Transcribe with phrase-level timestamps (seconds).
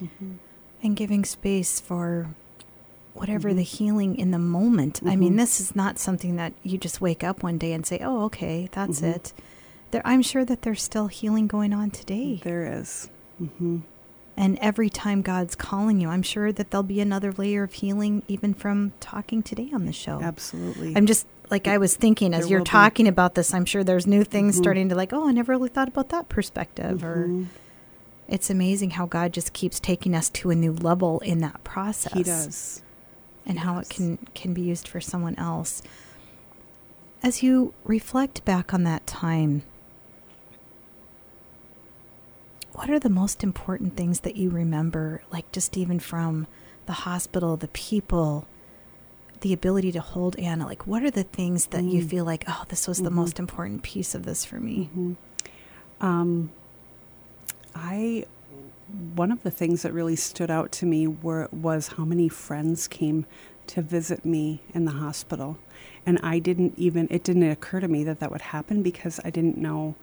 [0.00, 0.32] Mm-hmm.
[0.82, 2.28] and giving space for
[3.14, 3.56] whatever Mhm.
[3.56, 5.00] the healing in the moment.
[5.04, 5.18] I Mhm.
[5.18, 8.22] mean, this is not something that you just wake up one day and say, "Oh,
[8.26, 9.14] okay, that's Mhm.
[9.16, 9.32] it."
[9.90, 12.40] There, I'm sure that there's still healing going on today.
[12.44, 13.08] There is.
[13.42, 13.78] Mm-hmm.
[14.36, 18.22] And every time God's calling you, I'm sure that there'll be another layer of healing
[18.28, 20.20] even from talking today on the show.
[20.22, 20.94] Absolutely.
[20.96, 22.68] I'm just like I was thinking as you're will be.
[22.70, 24.58] talking about this, I'm sure there's new things Mhm.
[24.60, 27.28] starting to like, oh, I never really thought about that perspective or.
[28.28, 32.12] It's amazing how God just keeps taking us to a new level in that process.
[32.12, 32.82] He does.
[33.46, 35.82] And He how it can can be used for someone else.
[37.22, 39.62] As you reflect back on that time,
[42.72, 46.46] what are the most important things that you remember like just even from
[46.86, 48.46] the hospital, the people,
[49.40, 50.66] the ability to hold Anna?
[50.66, 52.10] Like what are the things that you Mm.
[52.10, 53.14] feel like, oh, this was the Mhm.
[53.14, 54.90] most important piece of this for me?
[54.96, 55.16] Mhm.
[56.00, 56.50] Um,
[57.74, 58.24] I
[59.14, 62.88] one of the things that really stood out to me were was how many friends
[62.88, 63.26] came
[63.66, 65.58] to visit me in the hospital,
[66.06, 69.30] and I didn't even it didn't occur to me that that would happen because I
[69.30, 69.94] didn't know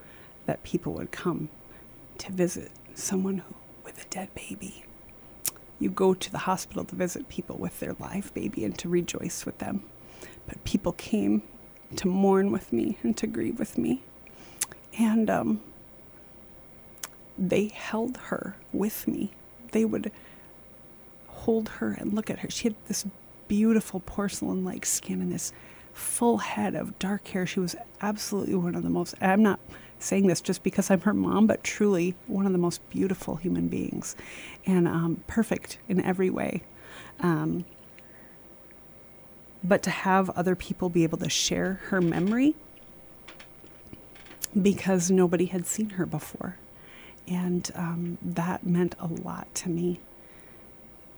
[0.45, 1.49] that people would come
[2.19, 4.85] to visit someone who, with a dead baby.
[5.79, 9.45] You go to the hospital to visit people with their live baby and to rejoice
[9.45, 9.83] with them,
[10.47, 11.41] but people came
[11.95, 14.03] to mourn with me and to grieve with me,
[14.97, 15.61] and um,
[17.37, 19.31] they held her with me.
[19.71, 20.11] They would
[21.27, 22.49] hold her and look at her.
[22.49, 23.05] She had this
[23.47, 25.51] beautiful porcelain like skin and this
[25.93, 27.45] full head of dark hair.
[27.45, 29.59] She was absolutely one of the most, I'm not
[29.99, 33.67] saying this just because I'm her mom, but truly one of the most beautiful human
[33.67, 34.15] beings
[34.65, 36.63] and um, perfect in every way.
[37.21, 37.65] Um,
[39.63, 42.55] but to have other people be able to share her memory
[44.61, 46.57] because nobody had seen her before.
[47.27, 49.99] And um, that meant a lot to me.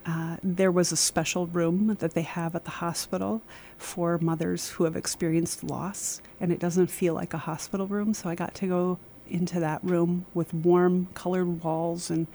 [0.06, 3.42] Uh, there was a special room that they have at the hospital
[3.76, 8.14] for mothers who have experienced loss, and it doesn't feel like a hospital room.
[8.14, 8.98] So I got to go
[9.28, 12.26] into that room with warm colored walls and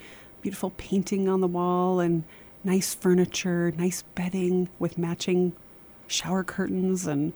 [0.41, 2.23] beautiful painting on the wall and
[2.63, 5.53] nice furniture, nice bedding with matching
[6.05, 7.33] shower curtains, and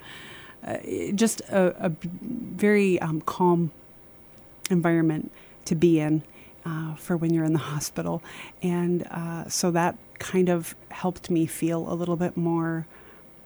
[0.65, 0.77] uh,
[1.15, 3.71] just a, very um, calm
[4.69, 5.31] environment
[5.67, 6.23] to be in
[6.65, 8.21] uh, for when you're in the hospital.
[8.61, 12.85] And uh, so that kind of helped me feel a little bit more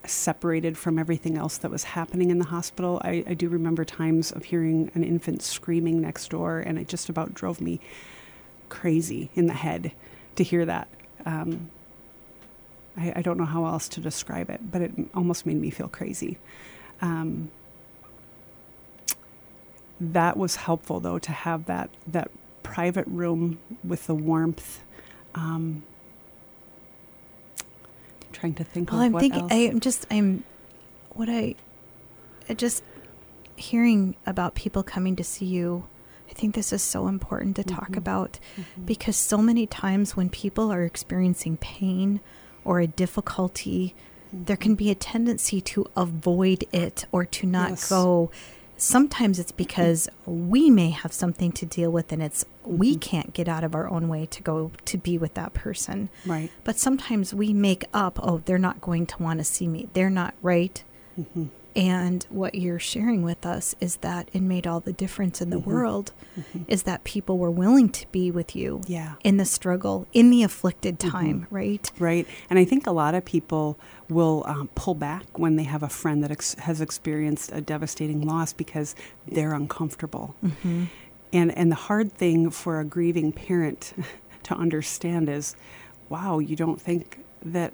[0.05, 2.99] separated from everything else that was happening in the hospital.
[3.03, 7.09] I, I do remember times of hearing an infant screaming next door, and it just
[7.09, 7.79] about drove me
[8.69, 9.91] crazy in the head
[10.37, 10.87] to hear that.
[11.25, 11.69] Um,
[12.97, 15.87] I, I don't know how else to describe it, but it almost made me feel
[15.87, 16.37] crazy.
[17.01, 17.51] Um,
[20.01, 22.31] that was helpful though to have that that
[22.63, 24.81] private room with the warmth.
[25.35, 25.83] Um,
[28.33, 29.41] trying to think Well, of I'm thinking.
[29.43, 29.51] else.
[29.51, 30.05] I'm just.
[30.11, 30.43] I'm.
[31.13, 31.55] What I.
[32.49, 32.83] I just
[33.55, 35.85] hearing about people coming to see you.
[36.29, 37.97] I think this is so important to talk Mhm.
[37.97, 38.85] about Mhm.
[38.85, 42.21] because so many times when people are experiencing pain
[42.63, 43.93] or a difficulty,
[44.33, 47.89] there can be a tendency to avoid it or to not Yes.
[47.89, 48.31] go.
[48.81, 53.01] Sometimes it's because we may have something to deal with and it's we Mhm.
[53.01, 56.09] can't get out of our own way to go to be with that person.
[56.25, 56.49] right.
[56.63, 59.87] But sometimes we make up, oh, they're not going to want to see me.
[59.93, 60.83] They're not right.
[61.15, 61.45] hmm
[61.75, 65.59] And what you're sharing with us is that it made all the difference in the
[65.59, 65.65] Mhm.
[65.65, 66.11] world
[66.51, 69.13] hmm is that people were willing to be with you Yeah.
[69.23, 71.09] in the struggle, in the afflicted Mhm.
[71.11, 71.91] time, right?
[71.99, 72.25] Right.
[72.49, 73.77] And I think a lot of people
[74.09, 78.21] will um, pull back when they have a friend that ex- has experienced a devastating
[78.21, 78.95] loss because
[79.27, 80.35] they're uncomfortable.
[80.43, 80.85] Mm-hmm.
[81.33, 83.93] And and the hard thing for a grieving parent
[84.43, 85.55] to understand is,
[86.09, 87.73] wow, you don't think that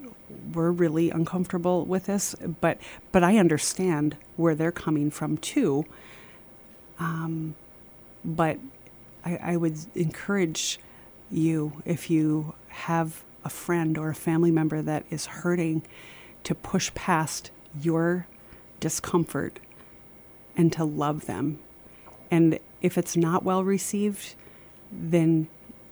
[0.53, 2.77] we're really uncomfortable with this, but
[3.11, 5.85] but I understand where they're coming from too.
[6.99, 7.55] Um,
[8.23, 8.57] but
[9.25, 10.79] I, I would encourage
[11.29, 15.83] you if you have a friend or a family member that is hurting
[16.43, 18.27] to push past your
[18.79, 19.59] discomfort
[20.55, 21.59] and to love them.
[22.31, 24.35] And if it's not well received,
[24.91, 25.47] then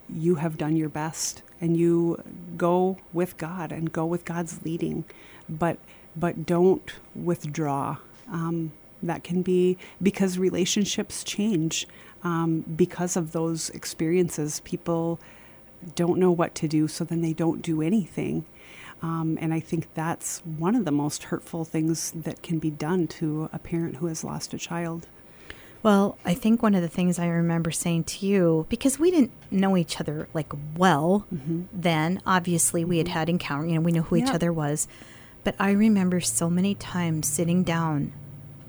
[0.09, 2.21] you have done your best and you
[2.57, 5.05] go with God and go with God's leading.
[5.47, 5.77] But
[6.15, 7.97] but don't withdraw.
[8.31, 8.71] Um,
[9.03, 11.87] that can be because relationships change
[12.23, 14.61] um, because of those experiences.
[14.61, 15.19] People
[15.95, 18.45] don't know what to do, so then they don't do anything.
[19.01, 23.07] Um, and I think that's one of the most hurtful things that can be done
[23.07, 25.07] to a parent who has lost a child.
[25.85, 29.29] Well, I think one of the things I remember saying to you, because we didn't
[29.51, 31.65] know each other like well mm-hmm.
[31.71, 33.13] then, obviously we had mm-hmm.
[33.13, 34.87] had encounter, you know, we knew who each other was.
[35.43, 38.13] But I remember so many times sitting down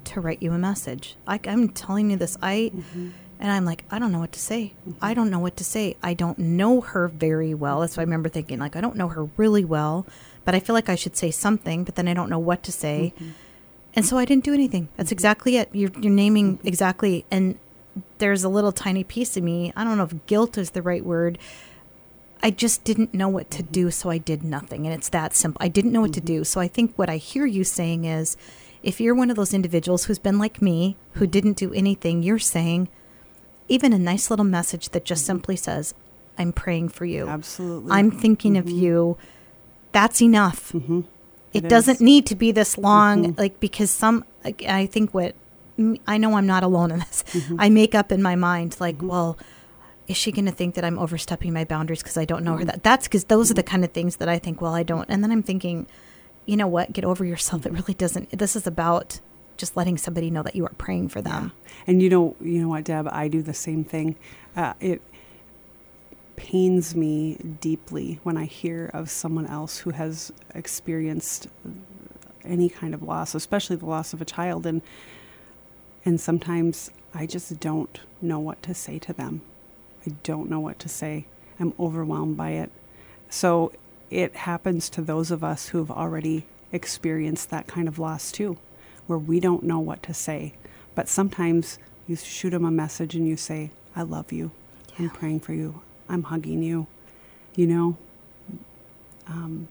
[0.04, 1.16] to write you a message.
[1.26, 3.08] Like I'm telling you this, I mm-hmm.
[3.40, 4.74] and I'm like, I don't know what to say.
[5.00, 5.96] I don't know what to say.
[6.02, 7.80] I don't know her very well.
[7.80, 10.06] That's why I remember thinking, like, I don't know her really well,
[10.44, 12.72] but I feel like I should say something, but then I don't know what to
[12.72, 13.14] say.
[13.96, 14.90] And so I didn't do anything.
[14.96, 15.70] That's exactly it.
[15.72, 17.24] You're, you're naming exactly.
[17.30, 17.58] And
[18.18, 19.72] there's a little tiny piece of me.
[19.74, 21.38] I don't know if guilt is the right word.
[22.42, 24.86] I just didn't know what to do, so I did nothing.
[24.86, 25.58] And it's that simple.
[25.62, 26.26] I didn't know what to mm-hmm.
[26.26, 26.44] do.
[26.44, 28.36] So I think what I hear you saying is
[28.82, 32.38] if you're one of those individuals who's been like me, who didn't do anything, you're
[32.38, 32.88] saying
[33.68, 35.38] even a nice little message that just mm-hmm.
[35.38, 35.94] simply says,
[36.38, 37.26] I'm praying for you.
[37.26, 37.90] Absolutely.
[37.90, 38.78] I'm thinking of mm-hmm.
[38.78, 39.18] you.
[39.92, 40.72] That's enough.
[40.72, 41.00] Mm-hmm.
[41.56, 43.38] It, It doesn't need to be this long, Mhm.
[43.38, 44.24] like because some.
[44.44, 45.34] like, I think what
[46.06, 47.24] I know, I'm not alone in this.
[47.32, 47.56] Mm-hmm.
[47.60, 49.36] I make up in my mind like, well,
[50.08, 52.58] is she going to think that I'm overstepping my boundaries because I don't know her?
[52.60, 52.66] Mm-hmm.
[52.68, 54.60] That that's because those are the kind of things that I think.
[54.60, 55.86] Well, I don't, and then I'm thinking,
[56.46, 56.92] you know what?
[56.92, 57.66] Get over yourself.
[57.66, 58.30] It really doesn't.
[58.38, 59.20] This is about
[59.56, 61.50] just letting somebody know that you are praying for them.
[61.86, 63.08] And you know, you know what, Deb?
[63.10, 64.14] I do the same thing.
[64.56, 65.02] Uh, it
[66.36, 71.48] pains me deeply when I hear of someone else who has experienced
[72.44, 74.82] any kind of loss, especially the loss of a child, and
[76.04, 79.40] and sometimes I just don't know what to say to them.
[80.06, 81.26] I don't know what to say.
[81.58, 82.70] I'm overwhelmed by it.
[83.28, 83.72] So
[84.08, 88.58] it happens to those of us who've already experienced that kind of loss too,
[89.08, 90.52] where we don't know what to say.
[90.94, 94.52] But sometimes you shoot them a message and you say, I love you.
[94.98, 95.82] I'm praying for you.
[96.08, 96.86] I'm hugging you.
[97.54, 97.96] You know?
[99.26, 99.68] Um,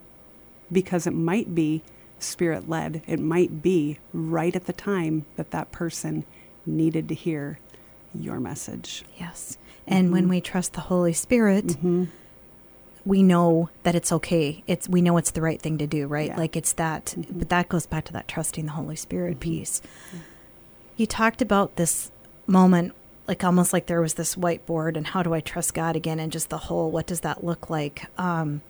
[0.72, 1.82] because it might be
[2.20, 3.02] spirit led.
[3.08, 6.26] It might be right at the time that that person
[6.66, 7.60] needed to hear
[8.14, 9.04] your message.
[9.20, 9.58] Yes.
[9.88, 10.30] And when Mhm.
[10.30, 12.06] we trust the Holy Spirit, Mm-hmm.
[13.06, 14.64] we know that it's okay.
[14.66, 16.30] It's we know it's the right thing to do, right?
[16.30, 16.38] Yeah.
[16.38, 17.38] Like it's that Mhm.
[17.40, 19.42] but that goes back to that trusting the Holy Spirit Mhm.
[19.42, 19.82] piece.
[20.98, 22.10] You talked about this
[22.48, 22.94] moment
[23.28, 26.32] like almost like there was this whiteboard and how do I trust God again and
[26.32, 28.06] just the whole what does that look like?
[28.18, 28.62] Um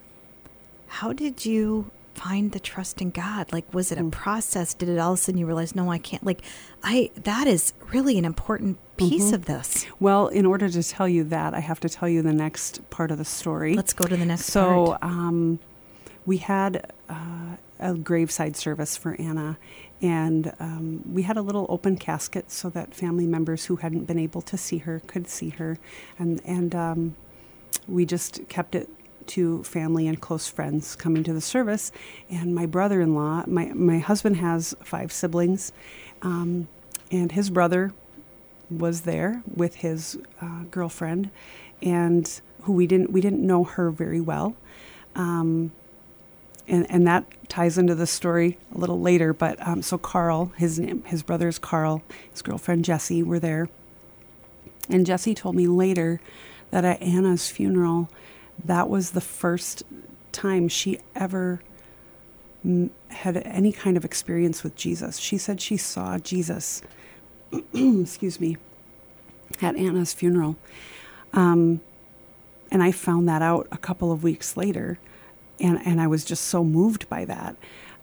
[0.87, 3.51] how did you find the trust in God?
[3.51, 4.11] Like was it a Mm.
[4.11, 4.73] process?
[4.73, 6.41] Did it all of a sudden you realize no I can't like
[6.83, 9.33] I that is really an important piece Mhm.
[9.33, 9.85] of this.
[9.99, 13.11] Well, in order to tell you that, I have to tell you the next part
[13.11, 13.75] of the story.
[13.75, 15.03] Let's go to the next so part.
[15.03, 15.59] um,
[16.25, 19.57] we had uh, a graveside service for Anna,
[20.05, 24.19] and um, we had a little open casket so that family members who hadn't been
[24.19, 25.79] able to see her could see her,
[26.19, 27.15] and and um,
[27.87, 28.87] we just kept it
[29.25, 31.91] to family and close friends coming to the service.
[32.29, 35.73] And my brother-in-law, my my husband has five siblings,
[36.21, 36.67] um,
[37.09, 37.91] and his brother
[38.69, 41.31] was there with his uh, girlfriend,
[41.81, 44.55] and who we didn't we didn't know her very well,
[45.15, 45.71] um,
[46.67, 49.33] and and that ties into the story a little later.
[49.33, 52.01] But um, so Carl, his name, his brother is Carl,
[52.31, 53.69] his girlfriend Jessie were there,
[54.89, 56.19] and Jessie told me later
[56.71, 58.09] that at Anna's funeral,
[58.63, 59.83] that was the first
[60.31, 61.61] time she ever
[62.65, 65.17] mm, had any kind of experience with Jesus.
[65.17, 66.81] She said she saw Jesus
[67.73, 68.57] excuse me,
[69.61, 70.55] at Anna's funeral.
[71.33, 71.81] Um,
[72.71, 74.99] and I found that out a couple of weeks later.
[75.59, 77.55] And, and I was just so moved by that,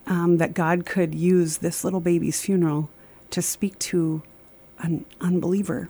[0.06, 2.88] um, that God could use this little baby's funeral
[3.30, 4.23] to speak to
[4.78, 5.88] an unbeliever.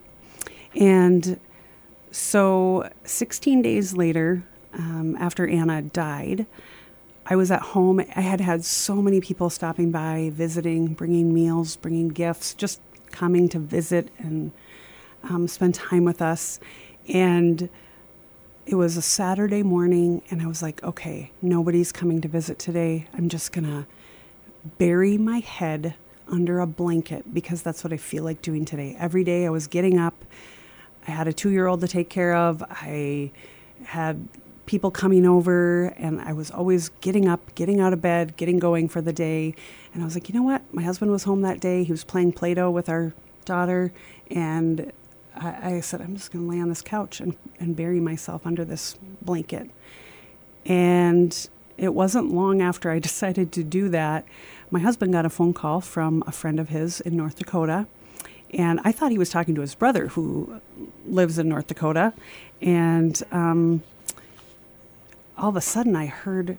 [0.75, 1.38] And
[2.11, 6.47] so 16 days later, um, after Anna died,
[7.26, 8.00] I was at home.
[8.00, 13.49] I had had so many people stopping by, visiting, bringing meals, bringing gifts, just coming
[13.50, 14.52] to visit and
[15.23, 16.59] um, spend time with us.
[17.09, 17.69] And
[18.66, 23.07] it was a Saturday morning, and I was like, okay, nobody's coming to visit today.
[23.12, 23.87] I'm just going to
[24.78, 25.95] bury my head
[26.28, 28.97] under a blanket because that's what I feel like doing today.
[28.99, 30.25] Every day I was getting up.
[31.07, 32.62] I had a two year old to take care of.
[32.71, 33.33] I
[33.85, 34.28] had
[34.66, 38.88] people coming over, and I was always getting up, getting out of bed, getting going
[38.88, 39.57] for the day.
[39.92, 40.62] And I was like, you know what?
[40.73, 41.83] My husband was home that day.
[41.83, 43.12] He was playing Play Doh with our
[43.45, 43.92] daughter.
[44.31, 44.92] And
[45.36, 48.46] I, I said, I'm just going to lay on this couch and, and bury myself
[48.46, 49.70] under this blanket.
[50.66, 54.24] And it wasn't long after I decided to do that.
[54.70, 57.86] My husband got a phone call from a friend of his in North Dakota.
[58.54, 60.60] And I thought he was talking to his brother who
[61.06, 62.12] lives in North Dakota.
[62.60, 63.82] And um,
[65.38, 66.58] all of a sudden, I heard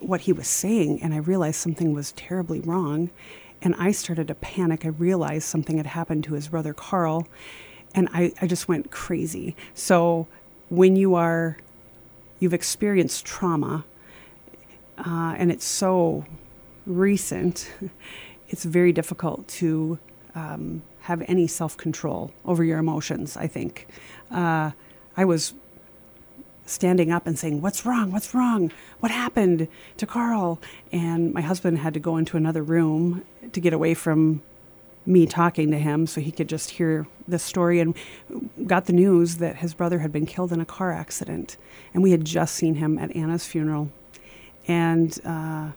[0.00, 3.10] what he was saying, and I realized something was terribly wrong.
[3.62, 4.84] And I started to panic.
[4.84, 7.26] I realized something had happened to his brother Carl,
[7.94, 9.56] and I, I just went crazy.
[9.74, 10.26] So
[10.68, 11.56] when you are,
[12.40, 13.84] you've experienced trauma,
[14.98, 16.24] uh, and it's so
[16.86, 17.70] recent,
[18.48, 19.98] it's very difficult to
[20.34, 23.86] um, have any self control over your emotions, I think.
[24.30, 24.72] Uh,
[25.16, 25.54] I was
[26.66, 28.10] standing up and saying, What's wrong?
[28.10, 28.72] What's wrong?
[29.00, 30.60] What happened to Carl?
[30.92, 34.42] And my husband had to go into another room to get away from
[35.06, 37.96] me talking to him so he could just hear the story and
[38.66, 41.56] got the news that his brother had been killed in a car accident.
[41.92, 43.90] And we had just seen him at Anna's funeral.
[44.66, 45.72] And uh,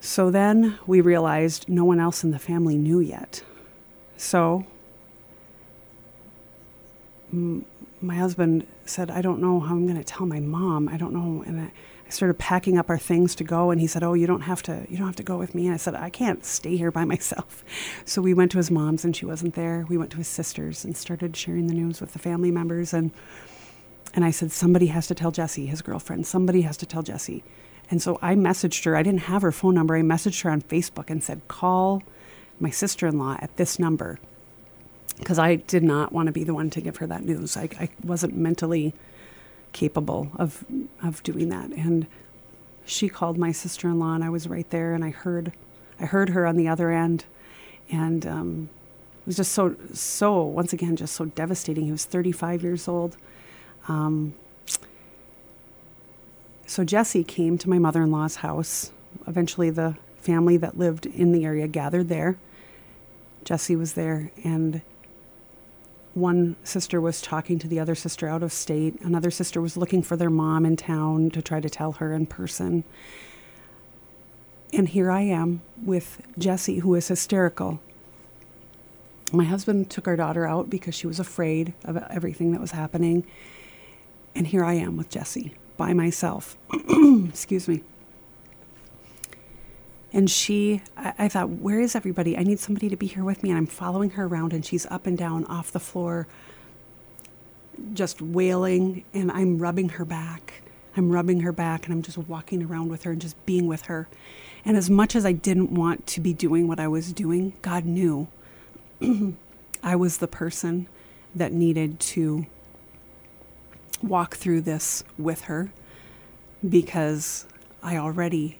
[0.00, 3.42] so then we realized no one else in the family knew yet.
[4.16, 4.66] So
[7.32, 7.64] m-
[8.00, 10.88] my husband said, I don't know how I'm going to tell my mom.
[10.88, 11.42] I don't know.
[11.46, 11.72] And I,
[12.06, 14.62] I started packing up our things to go and he said, "Oh, you don't have
[14.64, 16.90] to you don't have to go with me." And I said, "I can't stay here
[16.90, 17.64] by myself."
[18.04, 19.86] So we went to his mom's and she wasn't there.
[19.88, 23.10] We went to his sister's and started sharing the news with the family members and
[24.14, 26.26] and I said, "Somebody has to tell Jesse, his girlfriend.
[26.26, 27.42] Somebody has to tell Jesse."
[27.90, 28.96] And so I messaged her.
[28.96, 29.96] I didn't have her phone number.
[29.96, 32.02] I messaged her on Facebook and said, "Call
[32.60, 34.18] my sister-in-law at this number."
[35.18, 37.56] Because I did not want to be the one to give her that news.
[37.56, 38.94] I, I wasn't mentally
[39.72, 40.64] capable of
[41.02, 41.70] of doing that.
[41.70, 42.06] And
[42.86, 45.52] she called my sister in law, and I was right there, and I heard
[46.00, 47.24] I heard her on the other end,
[47.90, 48.68] and um,
[49.20, 51.84] it was just so so once again just so devastating.
[51.84, 53.16] He was 35 years old.
[53.88, 54.34] Um,
[56.66, 58.90] so Jesse came to my mother in law's house.
[59.26, 62.36] Eventually, the family that lived in the area gathered there.
[63.44, 64.80] Jesse was there, and
[66.14, 69.00] one sister was talking to the other sister out of state.
[69.00, 72.26] Another sister was looking for their mom in town to try to tell her in
[72.26, 72.84] person.
[74.72, 77.80] And here I am with Jesse, who is hysterical.
[79.32, 83.24] My husband took our daughter out because she was afraid of everything that was happening.
[84.34, 86.56] And here I am with Jesse by myself.
[87.28, 87.82] Excuse me.
[90.14, 92.38] And she, I, I, thought, where is everybody?
[92.38, 93.50] I need somebody to be here with me.
[93.50, 96.28] And I'm following her around, and she's up and down off the floor,
[97.92, 99.04] just wailing.
[99.12, 100.62] And I'm rubbing her back.
[100.96, 103.82] I'm rubbing her back, and I'm just walking around with her and just being with
[103.82, 104.06] her.
[104.64, 107.84] And as much as I didn't want to be doing what I was doing, God
[107.84, 108.28] knew
[109.82, 110.86] I was the person
[111.34, 112.46] that needed to
[114.00, 115.72] walk through this with her
[116.66, 117.46] because
[117.82, 118.58] I already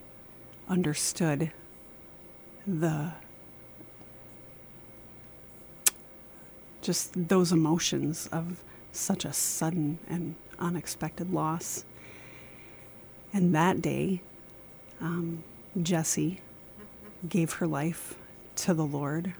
[0.68, 1.52] understood
[2.66, 3.12] the
[6.80, 11.84] just those emotions of such a sudden and unexpected loss.
[13.32, 14.20] And that day,
[15.00, 15.42] um,
[15.82, 16.40] Jessie
[17.28, 18.16] gave her life
[18.56, 19.32] to the Lord.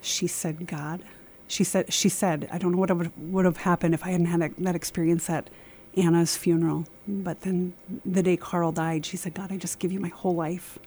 [0.00, 1.02] She said, God,
[1.46, 4.26] she said, she said, I don't know what would, would have happened if I hadn't
[4.26, 5.48] had that experience at
[5.96, 6.86] Anna's funeral.
[7.06, 10.34] But then the day Carl died, she said, God, I just give you my whole
[10.34, 10.78] life.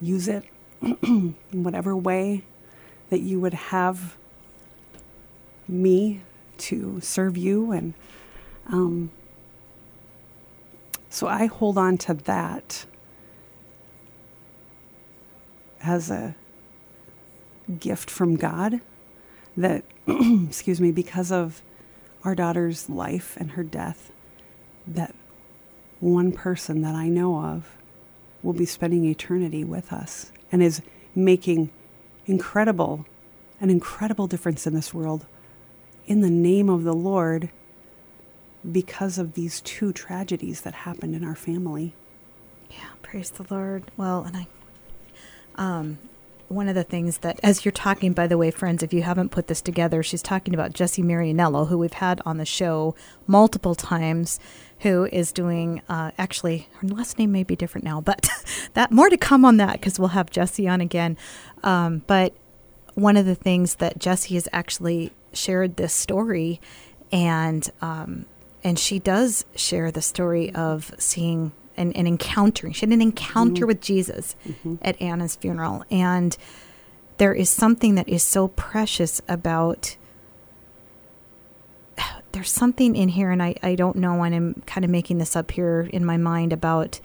[0.00, 0.44] Use it
[0.82, 2.44] in whatever way
[3.10, 4.16] that you would have
[5.68, 6.22] me
[6.56, 7.72] to serve you.
[7.72, 7.94] And
[8.66, 9.10] um,
[11.08, 12.86] so I hold on to that
[15.82, 16.34] as a
[17.78, 18.80] gift from God
[19.56, 21.62] that, excuse me, because of
[22.24, 24.10] our daughter's life and her death,
[24.86, 25.14] that
[26.00, 27.76] one person that I know of
[28.42, 30.82] will be spending eternity with us and is
[31.14, 31.70] making
[32.26, 33.06] incredible,
[33.60, 35.26] an incredible difference in this world
[36.06, 37.50] in the name of the Lord
[38.70, 41.94] because of these two tragedies that happened in our family.
[42.70, 43.90] Yeah, praise the Lord.
[43.96, 44.46] Well, and I,
[45.56, 45.98] um,
[46.48, 49.30] one of the things that, as you're talking, by the way, friends, if you haven't
[49.30, 52.94] put this together, she's talking about Jesse Marianello, who we've had on the show
[53.26, 54.38] multiple times,
[54.84, 58.28] who is doing, uh, actually, her last name may be different now, but
[58.74, 61.16] that more to come on that because we'll have Jesse on again.
[61.64, 62.34] Um, but
[62.94, 66.60] one of the things that Jesse has actually shared this story,
[67.10, 68.26] and um,
[68.62, 72.72] and she does share the story of seeing and, and encountering.
[72.72, 73.66] She had an encounter mm-hmm.
[73.66, 74.76] with Jesus mm-hmm.
[74.82, 75.84] at Anna's funeral.
[75.90, 76.36] And
[77.18, 79.96] there is something that is so precious about
[82.34, 85.36] there's something in here and I, I don't know and I'm kind of making this
[85.36, 87.00] up here in my mind about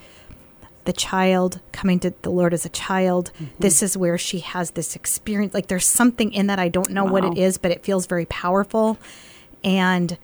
[0.85, 3.31] the child coming to the Lord as a child.
[3.35, 3.53] Mm-hmm.
[3.59, 5.53] This is where she has this experience.
[5.53, 7.11] Like there's something in that I don't know wow.
[7.11, 8.97] what it is, but it feels very powerful.
[9.63, 10.17] And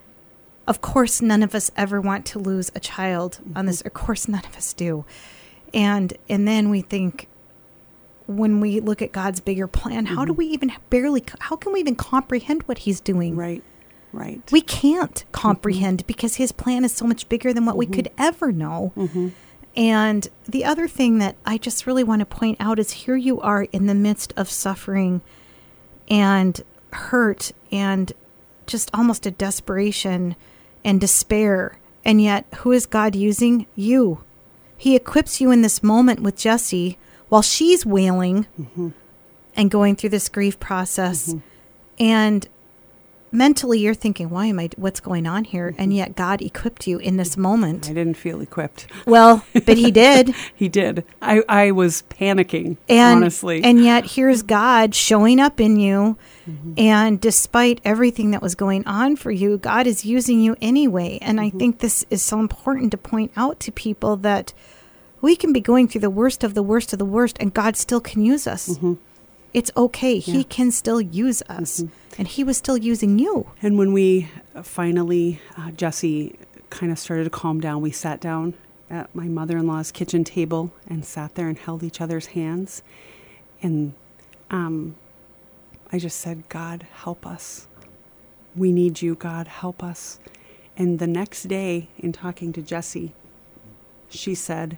[0.68, 3.58] of course, none of us ever want to lose a child mm-hmm.
[3.58, 3.82] on this.
[3.82, 5.06] Of course, none of us do.
[5.72, 7.28] And and then we think,
[8.26, 11.80] when we look at God's bigger plan, how do we even barely, how can we
[11.80, 13.36] even comprehend what He's doing?
[13.36, 13.64] Right.
[14.16, 14.42] Right.
[14.52, 15.32] We can't mm-hmm.
[15.32, 17.96] comprehend because His plan is so much bigger than what we mm-hmm.
[17.96, 18.94] could ever know.
[18.96, 19.30] Mm-hmm.
[19.78, 23.42] And the other thing that I just really want to point out is here you
[23.42, 25.22] are in the midst of suffering
[26.10, 28.14] and hurt and
[28.68, 30.36] just almost a desperation
[30.86, 31.78] and despair.
[32.06, 33.66] And yet, who is God using?
[33.76, 34.24] You.
[34.78, 36.98] He equips you in this moment with Jesse
[37.30, 38.46] while she's wailing
[39.56, 41.34] and going through this grief process.
[42.00, 42.48] And
[43.32, 45.70] mentally, you're thinking, why am I, what's going on here?
[45.78, 45.92] And mm-hmm.
[45.92, 47.90] yet, God equipped you in this moment.
[47.90, 48.88] I didn't feel equipped.
[49.06, 50.34] Well, but He did.
[50.56, 51.04] He did.
[51.22, 53.64] I, I was panicking, and honestly.
[53.64, 56.18] and yet here's God showing up in you
[56.48, 56.74] mm-hmm.
[56.78, 61.40] and despite everything that was going on for you God is using you anyway and
[61.40, 61.58] I mm-hmm.
[61.58, 64.54] think this is so important to point out to people that
[65.22, 67.76] we can be going through the worst of the worst of the worst and God
[67.76, 68.78] still can use us
[69.56, 71.84] it's okay he can still use us
[72.18, 74.30] and he was still using you And when we
[74.64, 76.38] finally, uh, Jesse
[76.70, 78.54] kind of started to calm down, we sat down
[78.90, 82.84] at my mother in law's kitchen table and sat there and held each other's hands.
[83.62, 83.94] And
[84.52, 84.96] um,
[85.92, 87.68] I just said, God, help us.
[88.56, 90.20] We need you, God, help us.
[90.78, 93.14] And the next day, in talking to Jesse,
[94.10, 94.78] she said,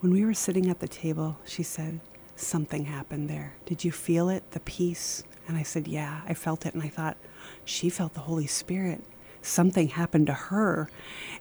[0.00, 2.00] when we were sitting at the table, she said,
[2.40, 3.52] Something happened there.
[3.66, 5.24] Did you feel it, the peace?
[5.46, 6.74] And I said, Yeah, I felt it.
[6.74, 7.16] And I thought,
[7.64, 9.02] She felt the Holy Spirit.
[9.42, 10.88] Something happened to her.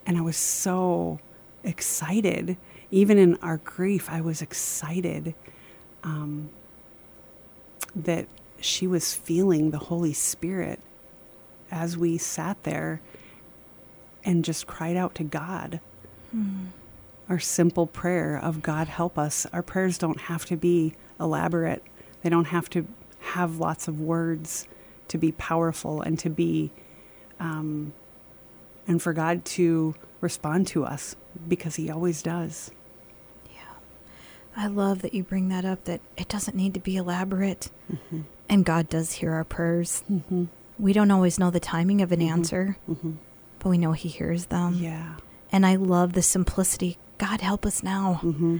[0.06, 1.20] And I was so
[1.63, 2.58] excited.
[2.91, 5.36] Even in our grief, I was excited
[6.03, 6.50] um,
[7.96, 8.27] that
[8.60, 10.79] she was feeling the Holy Spirit
[11.72, 13.00] as we sat there
[14.25, 15.80] and just cried out to God
[17.30, 19.46] our simple prayer of God help us.
[19.54, 21.84] Our prayers don't have to be elaborate.
[22.24, 22.88] They don't have to
[23.20, 24.68] have lots of words
[25.10, 26.72] to be powerful and to be
[27.39, 27.94] um,
[28.88, 31.15] and for God to respond to us
[31.48, 32.72] because he always does.
[33.54, 33.62] Yeah.
[34.58, 37.70] I love that you bring that up that it doesn't need to be elaborate
[38.50, 40.46] and God does hear our prayers Mm-hmm.
[40.80, 43.12] we don't always know the timing of an answer Mm-hmm.
[43.60, 45.15] but we know he hears them Yeah.
[45.52, 46.98] And I love the simplicity.
[47.19, 48.19] God help us now.
[48.23, 48.58] Mm-hmm.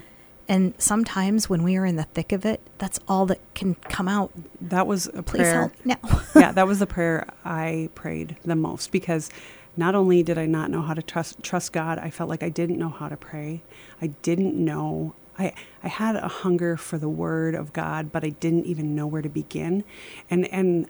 [0.48, 4.08] And sometimes when we are in the thick of it, that's all that can come
[4.08, 4.32] out.
[4.60, 5.60] That was a Please prayer.
[5.60, 6.22] help now.
[6.36, 9.30] yeah, that was the prayer I prayed the most because
[9.78, 12.50] not only did I not know how to trust trust God, I felt like I
[12.50, 13.62] didn't know how to pray.
[14.02, 18.30] I didn't know I I had a hunger for the word of God, but I
[18.30, 19.84] didn't even know where to begin.
[20.32, 20.88] And and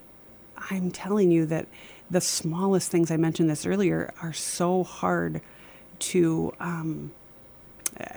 [0.71, 1.67] I'm telling you that
[2.09, 5.41] the smallest things I mentioned this earlier are so hard
[5.99, 7.11] to um,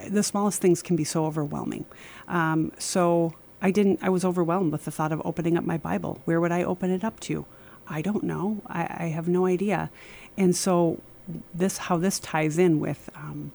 [0.09, 1.85] the smallest things can be so overwhelming.
[2.29, 4.01] Um, so I didn't.
[4.03, 6.21] I was overwhelmed with the thought of opening up my Bible.
[6.25, 7.47] Where would I open it up to?
[7.89, 8.63] I don't know.
[8.67, 9.91] I, I have no idea.
[10.37, 11.01] And so
[11.55, 13.53] this how this ties in with um,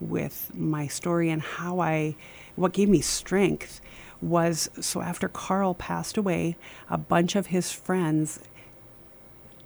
[0.00, 2.14] with my story and how I
[2.56, 3.80] what gave me strength
[4.20, 6.56] was so after Carl passed away,
[6.90, 8.40] a bunch of his friends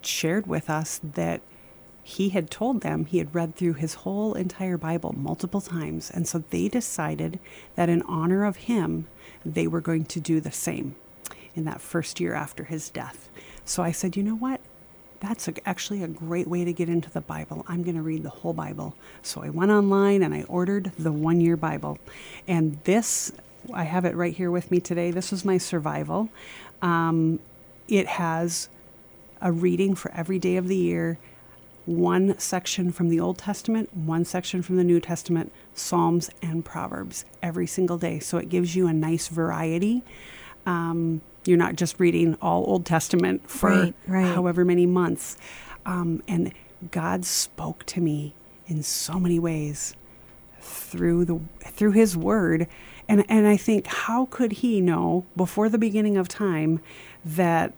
[0.01, 1.41] shared with us that
[2.03, 6.11] he had told them he had read through his whole entire Bible multiple times.
[6.11, 7.39] And so they decided
[7.75, 9.07] that in honor of him,
[9.45, 10.95] they were going to do the same
[11.55, 13.29] in that first year after his death.
[13.63, 14.59] So I said, you know what?
[15.21, 17.63] That's a, actually a great way to get into the Bible.
[17.69, 18.95] I'm going to read the whole Bible.
[19.21, 21.97] So I went online and I ordered the one year Bible.
[22.47, 23.31] And this,
[23.73, 25.11] I have it right here with me today.
[25.11, 26.27] This was my survival.
[26.81, 27.39] Um,
[27.87, 28.67] it has
[29.41, 31.17] a reading for every day of the year,
[31.85, 37.25] one section from the Old Testament, one section from the New Testament, Psalms and Proverbs
[37.41, 38.19] every single day.
[38.19, 40.03] So it gives you a nice variety.
[40.65, 44.33] Um, you're not just reading all Old Testament for Right, right.
[44.33, 45.37] however many months.
[45.85, 46.53] Um, and
[46.91, 48.33] God spoke to me
[48.67, 49.95] in so many ways
[50.61, 52.67] through the through his word
[53.09, 56.79] and and I think how could he know before the beginning of time
[57.25, 57.73] that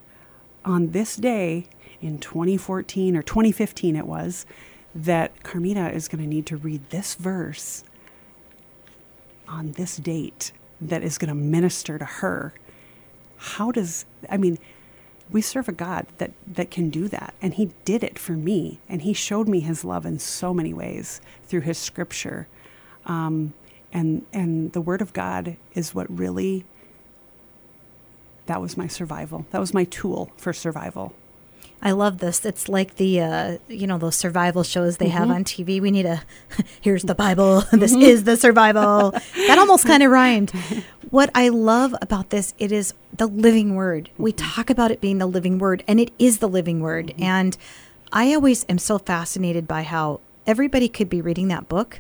[0.64, 1.66] on this day
[2.02, 4.46] in 2014 or 2015 it was
[4.94, 7.84] that Carmita is going to need to read this verse
[9.48, 12.54] on this date that is going to minister to her.
[13.38, 14.58] How does I mean
[15.30, 18.80] we serve a God that that can do that and he did it for me
[18.88, 22.48] and he showed me his love in so many ways through his scripture.
[23.06, 23.54] Um,
[23.92, 26.66] and and the word of God is what really
[28.46, 29.46] that was my survival.
[29.52, 31.14] That was my tool for survival
[31.82, 32.46] I love this.
[32.46, 35.18] It's like the, uh, you know, those survival shows they Mm-hmm.
[35.18, 35.80] have on TV.
[35.80, 36.24] We need a,
[36.82, 37.62] here's the Bible.
[37.72, 39.12] this is the survival.
[39.12, 40.50] That almost kind of rhymed.
[41.12, 44.10] what I love about this, it is the living word.
[44.18, 44.52] We Mm-hmm.
[44.56, 47.08] talk about it being the living word, and it is the living word.
[47.08, 47.24] Mm-hmm.
[47.24, 47.58] And
[48.12, 52.00] I always am so fascinated by how everybody could be reading that book,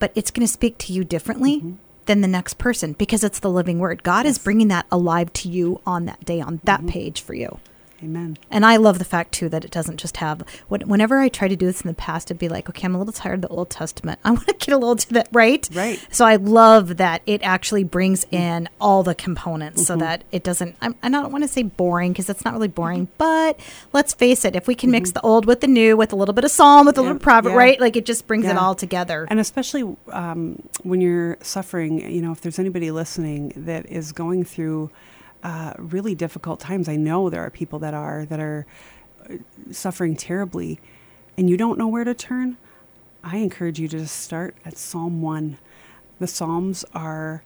[0.00, 1.72] but it's going to speak to you differently Mm-hmm.
[2.06, 4.02] than the next person because it's the living word.
[4.02, 6.88] God is bringing that alive to you on that day, on that Mm-hmm.
[6.88, 7.60] page for you.
[8.02, 8.36] Amen.
[8.50, 10.42] And I love the fact too that it doesn't just have.
[10.68, 12.94] when- Whenever I try to do this in the past, it'd be like, okay, I'm
[12.94, 14.18] a little tired of the Old Testament.
[14.24, 15.68] I want to get a little to that, right?
[15.72, 16.04] Right.
[16.10, 20.76] So I love that it actually brings in all the components, so that it doesn't.
[20.80, 23.58] I'm, I don't want to say boring because it's not really boring, but
[23.92, 26.34] let's face it, if we can mix the old with the new, with a little
[26.34, 27.58] bit of Psalm, with a Yeah, little proverb, yeah.
[27.58, 27.80] right?
[27.80, 29.26] Like it just brings it all together.
[29.30, 34.44] And especially um, when you're suffering, you know, if there's anybody listening that is going
[34.44, 34.90] through
[35.42, 38.66] uh, really difficult times, I know there are people that are that are
[39.28, 39.36] uh,
[39.70, 40.78] suffering terribly,
[41.36, 42.56] and you don't know where to turn.
[43.24, 45.58] I encourage you to just start at Psalm one.
[46.18, 47.42] The Psalms are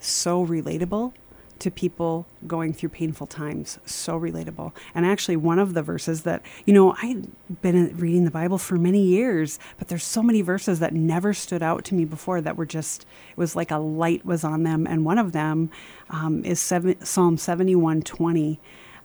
[0.00, 1.12] so relatable
[1.58, 3.78] to people going through painful times.
[3.86, 4.72] So relatable.
[4.94, 7.26] And actually, one of the verses that, you know, I've
[7.62, 11.62] been reading the Bible for many years, but there's so many verses that never stood
[11.62, 14.86] out to me before that were just, it was like a light was on them.
[14.86, 15.70] And one of them
[16.10, 18.60] um, is seven, Psalm 71 20.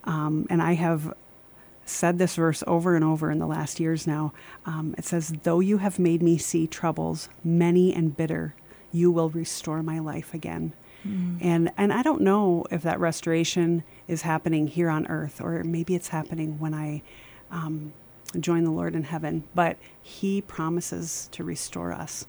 [0.06, 1.14] Um, and I have
[1.86, 4.34] said this verse over and over in the last years now.
[4.66, 8.54] Um, it says, Though you have made me see troubles, many and bitter,
[8.92, 10.74] you will restore my life again.
[11.42, 15.96] And and I don't know if that restoration is happening here on earth or maybe
[15.96, 17.02] it's happening when I
[17.52, 17.94] um,
[18.40, 19.44] join the Lord in heaven.
[19.56, 22.28] But He promises to restore us.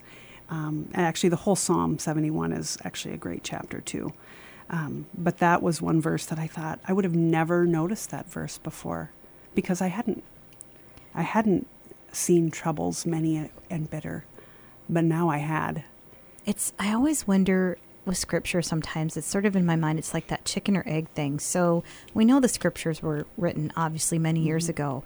[0.49, 4.13] Um, and actually, the whole Psalm 71 is actually a great chapter too.
[4.69, 8.31] Um, but that was one verse that I thought I would have never noticed that
[8.31, 9.11] verse before
[9.55, 10.23] because I hadn't
[11.15, 11.67] I hadn't
[12.13, 14.25] seen troubles many and bitter,
[14.89, 15.85] but now I had.
[16.47, 20.29] It's I always wonder with scripture sometimes it's sort of in my mind it's like
[20.29, 21.39] that chicken or egg thing.
[21.39, 21.85] So
[22.15, 24.71] we know the scriptures were written obviously many years mm-hmm.
[24.71, 25.05] ago.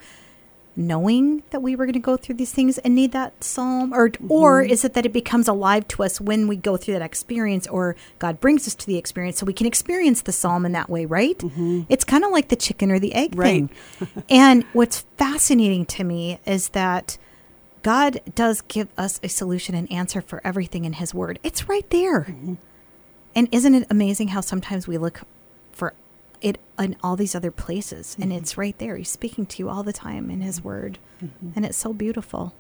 [0.77, 4.11] Knowing that we were going to go through these things and need that psalm or
[4.29, 4.73] or mm-hmm.
[4.73, 7.95] is it that it becomes alive to us when we go through that experience or
[8.19, 11.07] God brings us to the experience so we can experience the psalm in that way,
[11.07, 11.39] right?
[11.39, 11.83] Mm-hmm.
[11.89, 13.71] It's kind of like the chicken or the egg Right.
[13.71, 14.25] thing.
[14.29, 17.19] and what's fascinating to me is that
[17.85, 21.39] God does give us a solution and answer for everything in His Word.
[21.45, 22.35] It's right there.
[23.35, 25.23] And isn't it amazing how sometimes we look
[25.73, 25.95] for
[26.41, 28.97] it in all these other places and it's right there.
[28.97, 30.99] He's speaking to you all the time in His Word.
[31.57, 32.55] And it's so beautiful.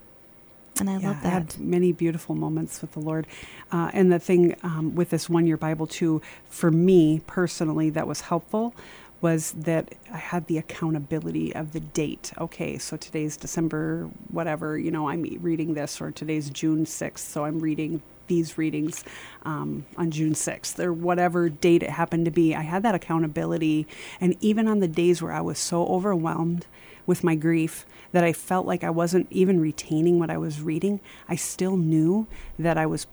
[0.80, 1.58] And I Yeah, love I had that.
[1.60, 3.26] many beautiful moments with the Lord.
[3.70, 8.08] Uh, and the thing um, with this one year Bible, too, for me personally, that
[8.08, 8.74] was helpful
[9.20, 12.32] was that I had the accountability of the date.
[12.38, 17.44] Okay, so today's December, whatever, you know, I'm reading this, or today's June 6th, so
[17.44, 19.04] I'm reading these readings
[19.44, 22.54] um, on June 6th, or whatever date it happened to be.
[22.54, 23.86] I had that accountability.
[24.20, 26.66] And even on the days where I was so overwhelmed,
[27.06, 31.00] with my grief that I felt like I wasn't even retaining what I was reading,
[31.28, 32.26] I still knew
[32.58, 33.06] that I was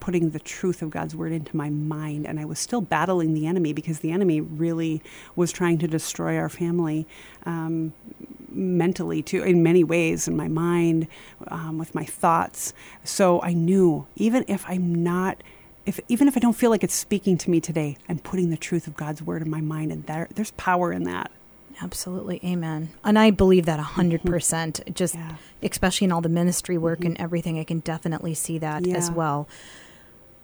[0.00, 3.46] putting the truth of God's word into my mind and I was still battling the
[3.46, 5.02] enemy because the enemy really
[5.34, 7.06] was trying to destroy our family
[7.46, 7.94] um,
[8.54, 11.06] mentally too in many ways in my mind
[11.48, 15.42] um, with my thoughts so I knew even if I'm not
[15.86, 18.56] if even if I don't feel like it's speaking to me today I'm putting the
[18.56, 21.30] truth of God's word in my mind and there, there's power in that
[21.82, 22.40] Absolutely.
[22.44, 22.90] Amen.
[23.02, 24.20] And I believe that 100%.
[24.20, 24.92] Mm-hmm.
[24.92, 25.36] Just, Yeah.
[25.62, 27.08] especially in all the ministry work mm-hmm.
[27.08, 29.48] and everything, I can definitely see that as well.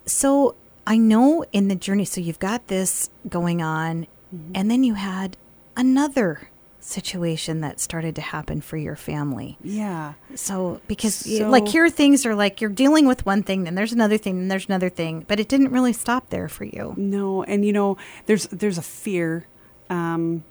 [0.07, 0.55] So
[0.87, 4.53] I know in the journey, so you've got this going on, mm-hmm.
[4.55, 5.37] and then you had
[5.77, 6.50] another
[6.83, 9.59] situation that started to happen for your family.
[9.63, 13.75] yeah So, because So- like here, things are like you're dealing with one thing, then
[13.75, 16.95] there's another thing, then there's another thing, but it didn't really stop there for you.
[16.97, 19.45] No, and you know, there's there's a fear
[19.91, 20.43] um,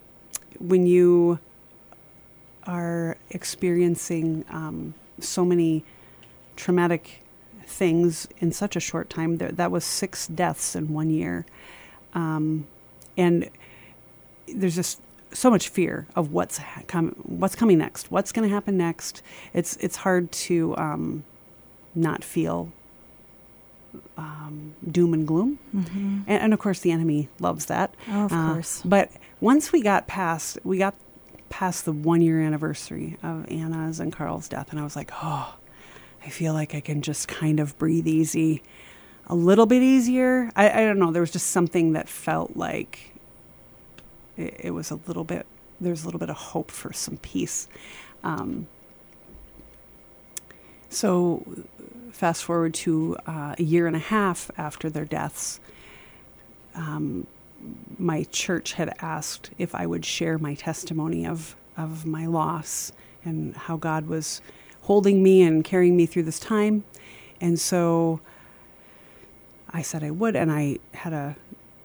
[0.59, 1.39] when you
[2.67, 5.83] are experiencing um, so many
[6.55, 7.21] traumatic
[7.65, 9.37] things in such a short time.
[9.37, 11.45] There, that was six deaths in one year,
[12.13, 12.67] um,
[13.17, 13.49] and
[14.47, 14.99] there's just
[15.31, 19.21] so much fear of what's ha- com- what's coming next, what's going to happen next.
[19.53, 21.23] It's it's hard to um,
[21.95, 22.71] not feel
[24.17, 25.59] um, doom and gloom.
[25.75, 26.21] Mm-hmm.
[26.27, 27.93] And, and of course, the enemy loves that.
[28.07, 28.81] Oh, of Uh, course.
[28.85, 29.11] But
[29.41, 30.95] once we got past, we got
[31.49, 35.55] past the one year anniversary of Anna's and Carl's death, and I was like, oh,
[36.23, 38.61] I feel like I can just kind of breathe easy,
[39.27, 40.51] a little bit easier.
[40.55, 41.11] I, I don't know.
[41.11, 43.13] There was just something that felt like
[44.39, 45.45] it, it was a little bit.
[45.81, 47.67] There's a little bit of hope for some peace.
[48.23, 48.67] Um,
[50.89, 51.45] so
[52.11, 55.59] fast forward to uh, a year and a half after their deaths,
[56.75, 57.27] um,
[57.97, 62.91] my church had asked if I would share my testimony of, of my loss
[63.25, 64.41] and how God was
[64.83, 66.83] holding me and carrying me through this time.
[67.41, 68.21] And so
[69.71, 71.35] I said I would, and I had a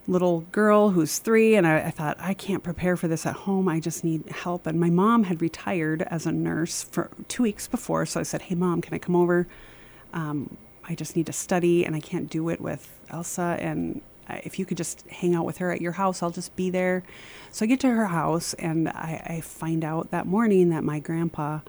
[0.07, 3.69] little girl who's three, and I, I, thought, I can't prepare for this at home.
[3.69, 4.67] I just need help.
[4.67, 8.43] And my mom had retired as a nurse for two weeks before, so I said,
[8.43, 9.47] Hey, mom, can I come over?
[10.13, 13.57] Um, I just need to study, and I can't do it with Elsa.
[13.61, 16.71] And if you could just hang out with her at your house, I'll just be
[16.71, 17.03] there.
[17.51, 20.99] So I get to her house, and I, I find out that morning that my
[20.99, 21.61] grandpa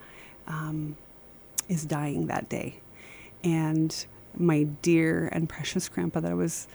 [0.47, 0.97] um,
[1.69, 2.79] is dying that day.
[3.43, 4.05] And
[4.37, 6.67] my dear and precious grandpa that I was,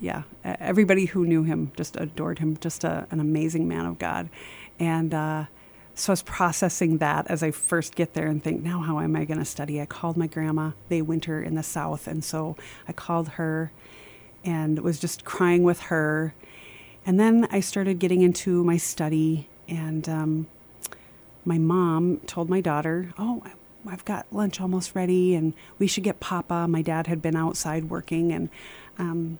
[0.00, 4.28] yeah, everybody who knew him just adored him, just a, an amazing man of God.
[4.78, 5.44] And uh,
[5.94, 9.16] so I was processing that as I first get there and think, now how am
[9.16, 9.80] I going to study?
[9.80, 10.70] I called my grandma.
[10.88, 12.06] They winter in the South.
[12.06, 12.56] And so
[12.86, 13.72] I called her
[14.44, 16.34] and was just crying with her.
[17.04, 20.46] And then I started getting into my study, and um,
[21.44, 23.42] my mom told my daughter, Oh,
[23.86, 26.66] I've got lunch almost ready, and we should get Papa.
[26.68, 28.50] My dad had been outside working, and
[28.98, 29.38] um,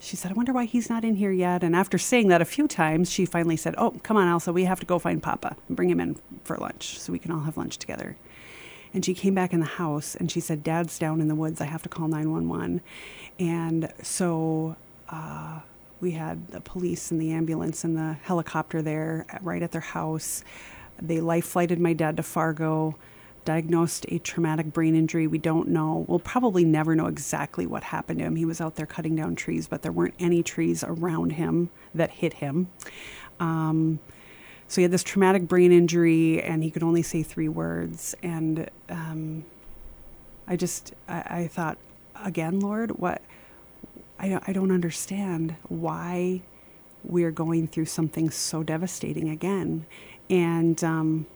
[0.00, 1.62] she said, I wonder why he's not in here yet.
[1.62, 4.64] And after saying that a few times, she finally said, Oh, come on, Elsa, we
[4.64, 7.40] have to go find Papa and bring him in for lunch so we can all
[7.42, 8.16] have lunch together.
[8.94, 11.60] And she came back in the house and she said, Dad's down in the woods.
[11.60, 12.80] I have to call 911.
[13.38, 14.74] And so
[15.10, 15.60] uh,
[16.00, 20.42] we had the police and the ambulance and the helicopter there right at their house.
[21.00, 22.96] They life flighted my dad to Fargo,
[23.44, 25.26] diagnosed a traumatic brain injury.
[25.26, 26.04] We don't know.
[26.08, 28.36] We'll probably never know exactly what happened to him.
[28.36, 32.10] He was out there cutting down trees, but there weren't any trees around him that
[32.10, 32.68] hit him.
[33.38, 33.98] Um,
[34.68, 38.14] so he had this traumatic brain injury and he could only say three words.
[38.22, 39.44] And um,
[40.46, 41.78] I just, I, I thought,
[42.24, 43.22] again, Lord, what?
[44.18, 46.42] I don't, I don't understand why
[47.02, 49.86] we're going through something so devastating again.
[50.28, 51.26] And um,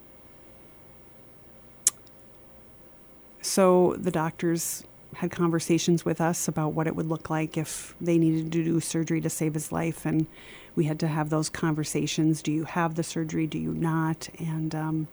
[3.45, 4.85] so the doctors
[5.17, 8.81] had conversations with us about what it would look like if they needed to do
[8.81, 10.05] surgery to save his life.
[10.05, 10.27] And
[10.75, 12.43] we had to have those conversations.
[12.43, 13.47] Do you have the surgery?
[13.47, 14.29] Do you not?
[14.39, 15.09] And um,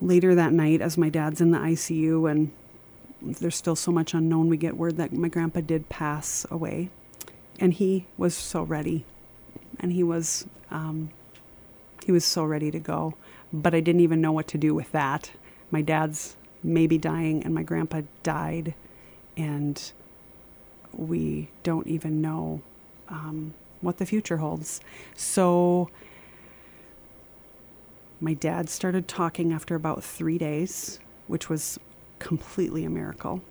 [0.00, 2.50] later that night, as my dad's in the ICU and
[3.22, 4.48] there's still so much unknown.
[4.48, 6.90] We get word that my grandpa did pass away,
[7.58, 9.04] and he was so ready,
[9.80, 11.10] and he was um,
[12.04, 13.14] he was so ready to go.
[13.52, 15.30] But I didn't even know what to do with that.
[15.70, 18.74] My dad's maybe dying, and my grandpa died,
[19.36, 19.92] and
[20.92, 22.62] we don't even know
[23.08, 24.80] um, what the future holds.
[25.14, 25.90] So
[28.20, 31.78] my dad started talking after about three days, which was
[32.18, 33.42] completely a miracle.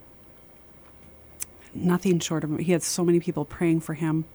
[1.74, 4.26] Nothing short of he had so many people praying for him.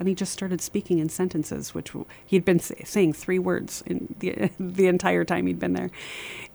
[0.00, 1.92] And he just started speaking in sentences, which
[2.24, 5.90] he'd been saying three words in the, the entire time he'd been there.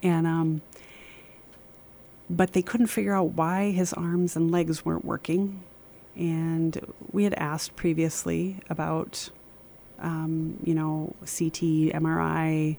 [0.01, 0.61] And, um,
[2.27, 5.61] but they couldn't figure out why his arms and legs weren't working.
[6.15, 9.29] And we had asked previously about,
[9.99, 12.77] um, you know, CT, MRI,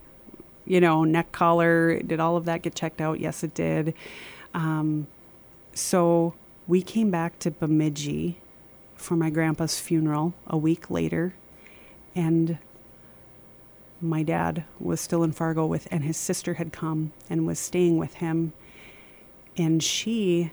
[0.64, 2.00] you know, neck collar.
[2.02, 3.20] Did all of that get checked out?
[3.20, 3.94] Yes, it did.
[4.52, 5.06] Um,
[5.74, 6.34] so
[6.66, 8.40] we came back to Bemidji
[8.96, 11.34] for my grandpa's funeral a week later,
[12.14, 12.58] and
[14.00, 17.96] my dad was still in Fargo with, and his sister had come and was staying
[17.98, 18.52] with him.
[19.56, 20.52] And she,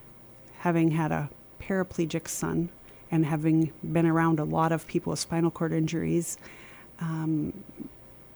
[0.60, 1.29] having had a
[1.60, 2.69] paraplegic son
[3.12, 6.38] and having been around a lot of people with spinal cord injuries,
[6.99, 7.63] um,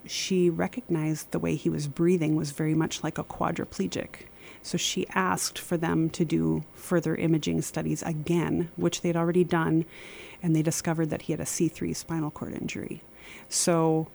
[0.06, 4.28] she recognized the way he was breathing was very much like a quadriplegic.
[4.68, 9.86] So she asked for them to do further imaging studies again, which they'd already done,
[10.44, 13.02] and they discovered that he had a C3 spinal cord injury.
[13.48, 14.08] So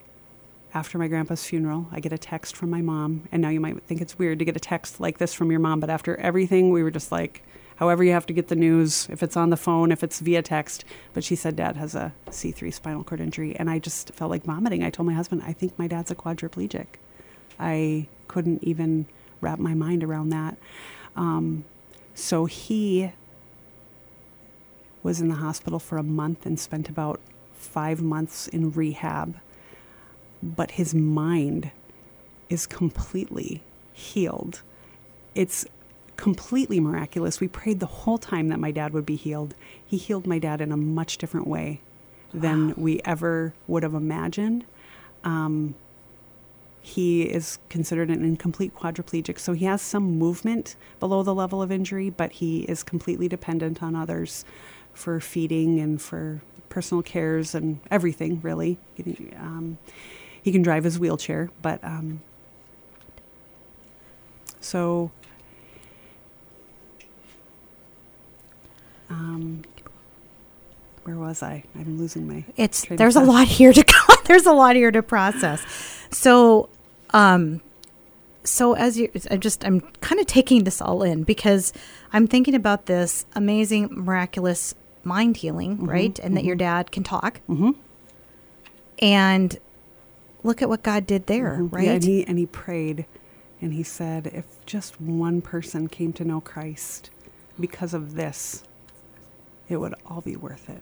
[0.71, 3.81] after my grandpa's funeral, I get a text from my mom, and now you might
[3.85, 6.69] think it's weird to get a text like this from your mom, but after everything,
[6.69, 7.41] we were just like,
[7.77, 10.43] however you have to get the news, if it's on the phone, if it's via
[10.43, 10.85] text.
[11.15, 13.55] But she said dad has a C3 spinal cord injury.
[13.55, 14.83] And I just felt like vomiting.
[14.83, 16.85] I told my husband, I think my dad's a quadriplegic.
[17.59, 19.07] I couldn't even
[19.43, 20.57] wrap my mind around that.
[21.15, 21.65] Um,
[22.15, 23.11] so he
[25.03, 27.19] was in the hospital for a month and spent about
[27.53, 29.35] five months in rehab.
[30.41, 31.71] But his mind
[32.49, 34.61] is completely healed.
[35.35, 35.65] It's
[36.17, 37.39] completely miraculous.
[37.39, 39.55] We prayed the whole time that my dad would be healed.
[39.85, 41.81] He healed my dad in a much different way
[42.33, 42.73] than wow.
[42.77, 44.65] we ever would have imagined.
[45.23, 45.75] Um,
[46.85, 51.71] he is considered an incomplete quadriplegic, so he has some movement below the level of
[51.71, 54.43] injury, but he is completely dependent on others
[54.93, 58.77] for feeding and for personal cares and everything, really.
[59.37, 59.77] Um,
[60.41, 62.21] he can drive his wheelchair, but um,
[64.59, 65.09] so
[69.09, 69.63] um,
[71.05, 71.63] where was I?
[71.75, 72.43] I'm losing my.
[72.57, 73.85] It's there's a lot here to
[74.25, 75.63] there's a lot here to process.
[76.13, 76.69] So,
[77.11, 77.61] um,
[78.43, 81.73] so as you, I'm just I'm kind of taking this all in because
[82.11, 86.19] I'm thinking about this amazing, miraculous mind healing, mm-hmm, right?
[86.19, 86.35] And mm-hmm.
[86.35, 86.59] that your mm-hmm.
[86.59, 87.41] dad can talk.
[87.49, 87.71] Mm-hmm.
[88.99, 89.59] And
[90.43, 91.75] look at what God did there, mm-hmm.
[91.75, 91.85] right?
[91.85, 93.05] Yeah, and he and he prayed,
[93.61, 97.09] and he said, if just one person came to know Christ
[97.59, 98.63] because of this,
[99.69, 100.81] it would all be worth it.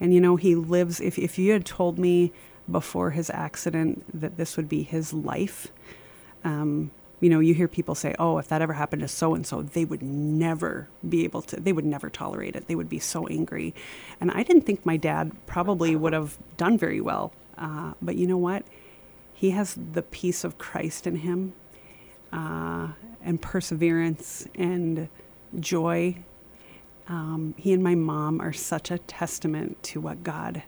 [0.00, 1.00] And you know, he lives.
[1.00, 2.32] If if you had told me
[2.70, 5.68] before his accident that this would be his life,
[6.44, 9.44] um, you know, you hear people say, "Oh, if that ever happened to so and
[9.44, 11.56] so, they would never be able to.
[11.56, 12.68] They would never tolerate it.
[12.68, 13.74] They would be so angry."
[14.20, 17.32] And I didn't think my dad probably would have done very well.
[17.56, 18.64] Uh, but you know what?
[19.34, 21.54] He has the peace of Christ in him,
[22.32, 22.88] uh,
[23.24, 25.08] and perseverance and
[25.58, 26.16] joy.
[27.08, 30.62] Um, he and my mom are such a testament to what God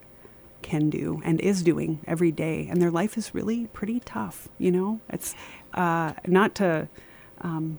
[0.62, 2.66] can do and is doing every day.
[2.70, 5.01] And their life is really pretty tough, you know?
[5.09, 5.35] It's
[5.75, 6.88] uh, not to
[7.40, 7.79] um,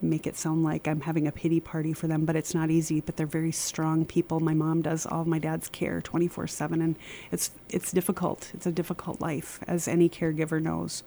[0.00, 3.00] make it sound like I'm having a pity party for them, but it's not easy.
[3.00, 4.40] But they're very strong people.
[4.40, 6.96] My mom does all of my dad's care 24 7, and
[7.30, 8.50] it's, it's difficult.
[8.54, 11.02] It's a difficult life, as any caregiver knows.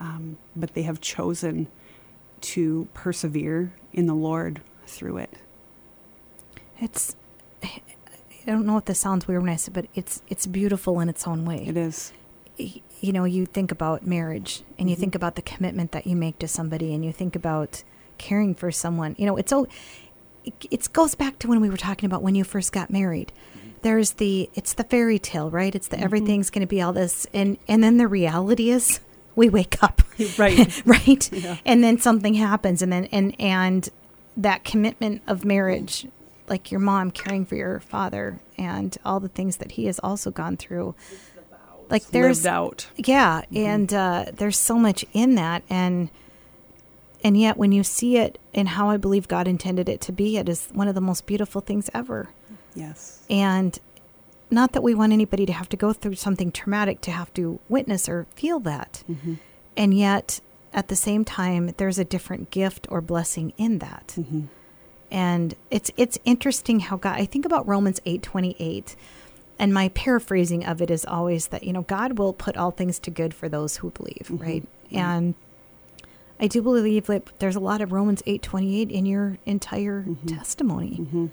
[0.00, 1.68] Um, but they have chosen
[2.40, 5.34] to persevere in the Lord through it.
[6.78, 7.14] It's
[8.46, 11.08] I don't know if this sounds weird when I say, but it's it's beautiful in
[11.08, 11.64] its own way.
[11.66, 12.12] It is.
[12.56, 15.00] You know, you think about marriage, and you mm-hmm.
[15.00, 17.82] think about the commitment that you make to somebody, and you think about
[18.18, 19.14] caring for someone.
[19.18, 19.66] You know, it's all.
[20.44, 23.32] It, it goes back to when we were talking about when you first got married.
[23.56, 23.68] Mm-hmm.
[23.82, 25.74] There's the it's the fairy tale, right?
[25.74, 26.04] It's the mm-hmm.
[26.04, 29.00] everything's going to be all this, and and then the reality is
[29.36, 30.02] we wake up,
[30.38, 31.56] right, right, yeah.
[31.64, 33.88] and then something happens, and then and and
[34.36, 36.06] that commitment of marriage
[36.50, 40.30] like your mom caring for your father and all the things that he has also
[40.30, 40.94] gone through.
[41.88, 42.88] Like there's out.
[42.96, 43.56] Yeah, mm-hmm.
[43.56, 46.10] and uh, there's so much in that and
[47.22, 50.38] and yet when you see it and how I believe God intended it to be,
[50.38, 52.30] it is one of the most beautiful things ever.
[52.74, 53.22] Yes.
[53.28, 53.78] And
[54.50, 57.60] not that we want anybody to have to go through something traumatic to have to
[57.68, 59.04] witness or feel that.
[59.10, 59.34] Mm-hmm.
[59.76, 60.40] And yet
[60.72, 64.14] at the same time there's a different gift or blessing in that.
[64.16, 64.46] Mm-hmm
[65.10, 67.18] and it's it's interesting how God.
[67.18, 68.96] I think about Romans eight twenty eight,
[69.58, 72.98] and my paraphrasing of it is always that you know God will put all things
[73.00, 74.42] to good for those who believe, mm-hmm.
[74.42, 74.62] right?
[74.86, 74.96] Mm-hmm.
[74.98, 75.34] And
[76.38, 80.02] I do believe that there's a lot of Romans eight twenty eight in your entire
[80.02, 80.26] mm-hmm.
[80.26, 80.98] testimony.
[81.00, 81.26] Mm-hmm.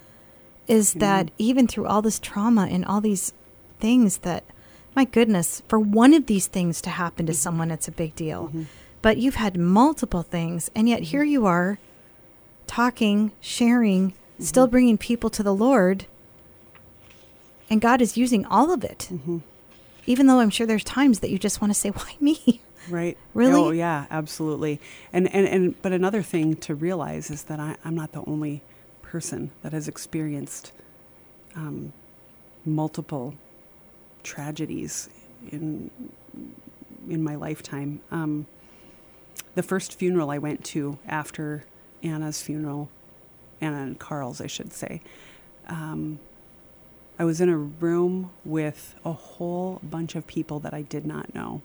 [0.67, 3.31] Is that even through all this trauma and all these
[3.79, 4.43] things that,
[4.97, 7.37] my goodness, for one of these things to happen to mm-hmm.
[7.37, 8.47] someone, it's a big deal.
[8.47, 8.63] Mm-hmm.
[9.01, 11.79] But you've had multiple things, and yet here you are
[12.67, 14.43] talking, sharing, mm-hmm.
[14.43, 16.05] still bringing people to the Lord.
[17.69, 19.09] And God is using all of it.
[19.11, 19.39] Mm-hmm.
[20.05, 22.61] Even though I'm sure there's times that you just want to say, why me?
[22.89, 23.17] Right.
[23.33, 23.59] Really?
[23.59, 24.79] Oh, yeah, absolutely.
[25.11, 28.61] And, and, and but another thing to realize is that I, I'm not the only
[29.01, 30.71] person that has experienced
[31.55, 31.91] um,
[32.65, 33.33] multiple
[34.23, 35.09] tragedies
[35.51, 35.89] in
[37.09, 38.01] in my lifetime.
[38.11, 38.47] Um,
[39.55, 41.63] the first funeral I went to after
[42.03, 42.89] Anna's funeral,
[43.61, 45.01] Anna and Carl's, I should say.
[45.67, 46.19] Um,
[47.19, 51.33] I was in a room with a whole bunch of people that I did not
[51.33, 51.61] know.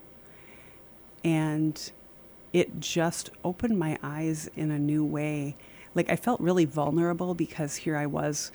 [1.23, 1.91] And
[2.53, 5.57] it just opened my eyes in a new way.
[5.95, 8.51] Like I felt really vulnerable because here I was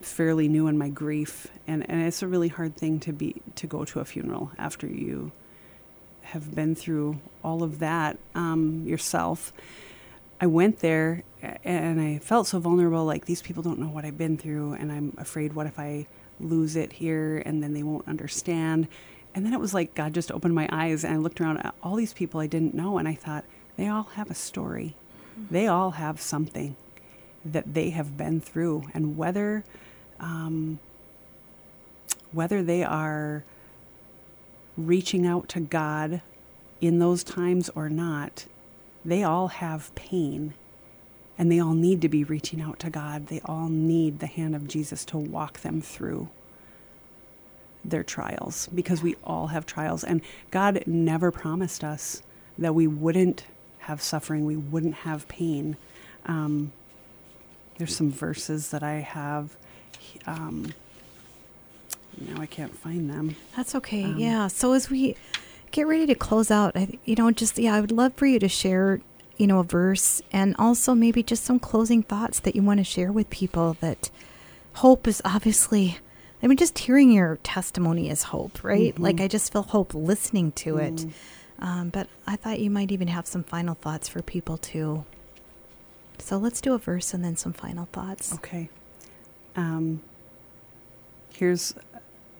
[0.00, 3.66] fairly new in my grief and, and it's a really hard thing to be to
[3.66, 5.32] go to a funeral after you
[6.22, 9.52] have been through all of that um, yourself.
[10.40, 11.22] I went there
[11.64, 13.04] and I felt so vulnerable.
[13.04, 16.06] Like these people don't know what I've been through, and I'm afraid, what if I
[16.38, 18.88] lose it here and then they won't understand?
[19.34, 21.74] And then it was like God just opened my eyes, and I looked around at
[21.82, 23.44] all these people I didn't know, and I thought
[23.76, 24.94] they all have a story.
[25.50, 26.76] They all have something
[27.44, 29.64] that they have been through, and whether
[30.18, 30.78] um,
[32.32, 33.44] whether they are
[34.76, 36.22] reaching out to God
[36.80, 38.46] in those times or not,
[39.06, 40.52] they all have pain
[41.38, 43.28] and they all need to be reaching out to God.
[43.28, 46.28] They all need the hand of Jesus to walk them through
[47.84, 50.02] their trials because we all have trials.
[50.02, 52.22] And God never promised us
[52.58, 53.44] that we wouldn't
[53.80, 55.76] have suffering, we wouldn't have pain.
[56.24, 56.72] Um,
[57.78, 59.56] there's some verses that I have.
[60.26, 60.74] Um,
[62.18, 63.36] now I can't find them.
[63.54, 64.04] That's okay.
[64.04, 64.48] Um, yeah.
[64.48, 65.16] So as we
[65.70, 68.38] get ready to close out, I, you know, just yeah, I would love for you
[68.38, 69.00] to share,
[69.36, 72.84] you know, a verse and also maybe just some closing thoughts that you want to
[72.84, 73.76] share with people.
[73.80, 74.10] That
[74.74, 75.98] hope is obviously.
[76.42, 78.94] I mean, just hearing your testimony is hope, right?
[78.94, 79.02] Mm-hmm.
[79.02, 80.82] Like I just feel hope listening to mm.
[80.82, 81.06] it.
[81.58, 85.04] Um, but I thought you might even have some final thoughts for people too.
[86.18, 88.34] So let's do a verse and then some final thoughts.
[88.34, 88.68] Okay.
[89.54, 90.02] Um,
[91.32, 91.74] here's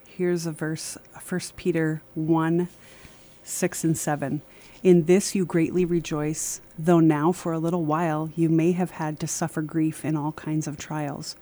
[0.07, 0.97] here's a verse,
[1.29, 2.69] 1 Peter 1
[3.47, 4.43] 6 and 7.
[4.83, 9.21] In this you greatly rejoice, though now for a little while you may have had
[9.21, 11.37] to suffer grief in all kinds of trials.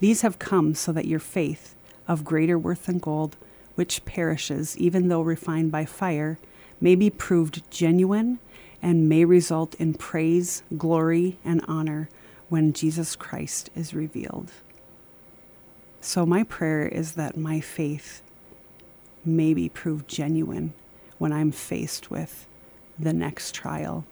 [0.00, 1.76] These have come so that your faith,
[2.08, 3.36] of greater worth than gold,
[3.74, 6.38] which perishes even though refined by fire,
[6.80, 8.38] may be proved genuine
[8.80, 12.08] and may result in praise, glory, and honor
[12.48, 14.50] when Jesus Christ is revealed.
[16.00, 18.22] So, my prayer is that my faith
[19.24, 20.72] may be proved genuine
[21.22, 22.48] when I'm faced with
[22.98, 24.04] the next trial,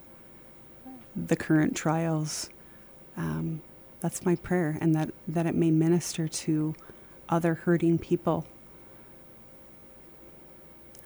[1.16, 2.50] the current trials.
[3.16, 3.62] Um,
[3.98, 6.76] that's my prayer, and that, that it may minister to
[7.28, 8.46] other hurting people.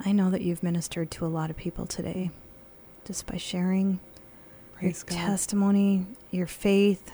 [0.04, 2.30] I know that you've ministered to a lot of people today
[3.06, 3.98] just by sharing
[4.74, 5.26] Praise your God.
[5.26, 7.12] testimony, your faith,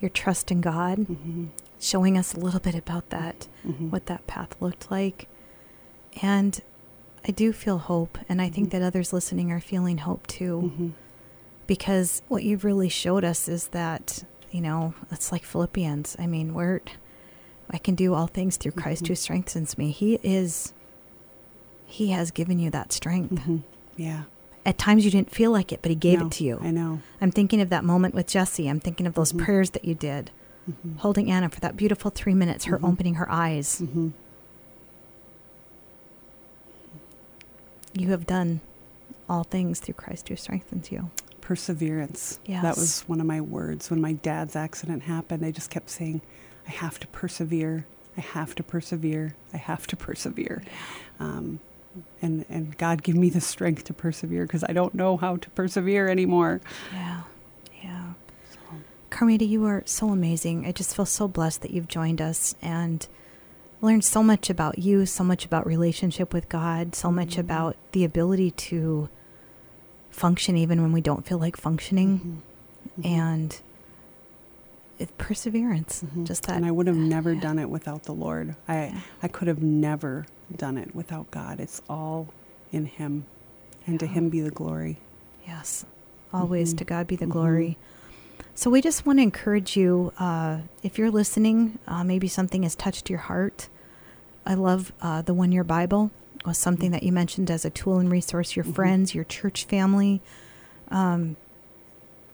[0.00, 1.44] your trust in God, mm-hmm.
[1.78, 3.90] showing us a little bit about that, mm-hmm.
[3.90, 5.28] what that path looked like.
[6.20, 6.60] And
[7.26, 8.54] I do feel hope, and I mm-hmm.
[8.54, 10.72] think that others listening are feeling hope too.
[10.72, 10.88] Mm-hmm.
[11.66, 16.16] Because what you've really showed us is that, you know, it's like Philippians.
[16.18, 16.80] I mean, we're,
[17.70, 19.12] I can do all things through Christ mm-hmm.
[19.12, 19.92] who strengthens me.
[19.92, 20.72] He is,
[21.86, 23.34] He has given you that strength.
[23.34, 23.58] Mm-hmm.
[23.96, 24.22] Yeah
[24.64, 26.58] at times you didn't feel like it, but he gave no, it to you.
[26.62, 27.00] I know.
[27.20, 28.68] I'm thinking of that moment with Jesse.
[28.68, 29.44] I'm thinking of those mm-hmm.
[29.44, 30.30] prayers that you did,
[30.70, 30.96] mm-hmm.
[30.98, 32.86] holding Anna for that beautiful three minutes, her mm-hmm.
[32.86, 33.82] opening her eyes.
[37.92, 38.60] You have done
[39.28, 41.10] all things through Christ who strengthens you.
[41.40, 42.38] Perseverance.
[42.46, 42.62] Yes.
[42.62, 43.90] That was one of my words.
[43.90, 46.20] When my dad's accident happened, I just kept saying,
[46.66, 47.86] I have to persevere.
[48.16, 49.34] I have to persevere.
[49.52, 50.62] I have to persevere.
[51.18, 51.60] Um,
[52.22, 55.50] and and God give me the strength to persevere because I don't know how to
[55.50, 56.60] persevere anymore.
[56.92, 57.22] Yeah,
[57.82, 58.12] yeah.
[58.50, 58.58] So.
[59.10, 60.66] Carmita, you are so amazing.
[60.66, 63.06] I just feel so blessed that you've joined us and
[63.82, 67.40] learned so much about you, so much about relationship with God, so much mm-hmm.
[67.40, 69.08] about the ability to
[70.10, 73.00] function even when we don't feel like functioning, mm-hmm.
[73.00, 73.20] Mm-hmm.
[73.20, 73.60] and
[74.98, 76.02] it, perseverance.
[76.04, 76.24] Mm-hmm.
[76.24, 76.56] Just that.
[76.56, 77.40] And I would have never yeah.
[77.40, 78.56] done it without the Lord.
[78.68, 79.00] I yeah.
[79.22, 81.60] I could have never done it without God.
[81.60, 82.28] It's all
[82.72, 83.24] in Him,
[83.86, 83.98] and yeah.
[83.98, 84.98] to Him be the glory.
[85.46, 85.84] Yes,
[86.32, 86.78] always mm-hmm.
[86.78, 87.78] to God be the glory.
[88.60, 90.12] So we just want to encourage you.
[90.18, 93.70] Uh, if you're listening, uh, maybe something has touched your heart.
[94.44, 96.10] I love uh, the one year Bible
[96.44, 96.92] was something mm-hmm.
[96.92, 98.54] that you mentioned as a tool and resource.
[98.54, 98.74] Your mm-hmm.
[98.74, 100.20] friends, your church family.
[100.90, 101.36] Um,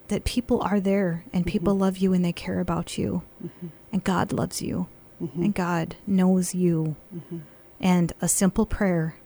[0.09, 1.83] that people are there and people mm-hmm.
[1.83, 3.67] love you and they care about you mm-hmm.
[3.93, 4.87] and god loves you
[5.21, 5.43] mm-hmm.
[5.43, 7.39] and god knows you mm-hmm.
[7.81, 9.17] and a simple prayer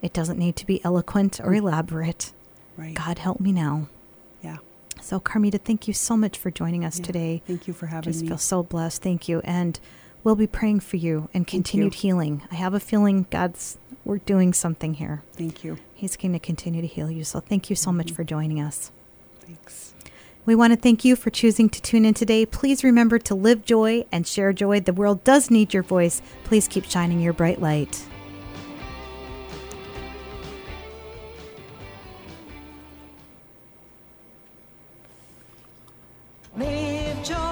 [0.00, 1.58] it doesn't need to be eloquent or mm.
[1.58, 2.32] elaborate
[2.78, 2.94] right.
[2.94, 3.86] god help me now
[5.00, 7.04] so carmita thank you so much for joining us yeah.
[7.04, 9.80] today thank you for having just me feel so blessed thank you and
[10.24, 12.00] we'll be praying for you and continued you.
[12.00, 16.38] healing i have a feeling god's we're doing something here thank you he's going to
[16.38, 18.16] continue to heal you so thank you so much mm-hmm.
[18.16, 18.90] for joining us
[19.40, 19.94] thanks
[20.48, 22.46] we want to thank you for choosing to tune in today.
[22.46, 24.80] Please remember to live joy and share joy.
[24.80, 26.22] The world does need your voice.
[26.44, 28.02] Please keep shining your bright light.
[36.58, 37.47] Live joy,